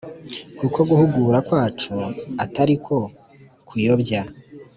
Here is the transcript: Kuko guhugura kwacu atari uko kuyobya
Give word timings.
Kuko 0.59 0.79
guhugura 0.89 1.39
kwacu 1.47 1.93
atari 2.43 2.73
uko 2.79 2.95
kuyobya 3.67 4.21